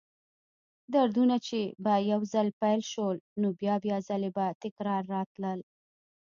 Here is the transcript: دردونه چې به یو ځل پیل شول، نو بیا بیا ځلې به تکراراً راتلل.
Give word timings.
دردونه 0.93 1.35
چې 1.47 1.59
به 1.83 1.93
یو 2.11 2.21
ځل 2.33 2.47
پیل 2.59 2.81
شول، 2.91 3.17
نو 3.41 3.47
بیا 3.59 3.75
بیا 3.83 3.97
ځلې 4.09 4.29
به 4.35 4.45
تکراراً 4.61 5.09
راتلل. 5.13 5.59